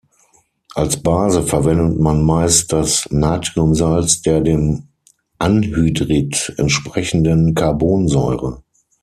Als 0.73 1.03
Base 1.03 1.43
verwendet 1.43 1.99
man 1.99 2.23
meist 2.25 2.73
das 2.73 3.07
Natriumsalz 3.11 4.23
der 4.23 4.41
dem 4.41 4.87
Anhydrid 5.37 6.55
entsprechenden 6.57 7.53
Carbonsäure. 7.53 8.63